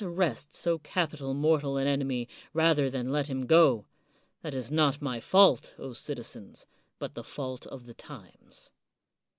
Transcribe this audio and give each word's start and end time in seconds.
'^ 0.01 0.03
114 0.03 0.15
CICERO 0.15 0.17
arrest 0.17 0.55
so 0.55 0.79
capital 0.79 1.33
mortal 1.35 1.77
an 1.77 1.85
enemy 1.85 2.27
rather 2.55 2.89
than 2.89 3.11
let 3.11 3.27
him 3.27 3.45
go— 3.45 3.85
that 4.41 4.55
is 4.55 4.71
not 4.71 4.99
my 4.99 5.19
fault, 5.19 5.75
citizens, 5.93 6.65
but 6.97 7.13
the 7.13 7.23
fault 7.23 7.67
of 7.67 7.85
the 7.85 7.93
times. 7.93 8.71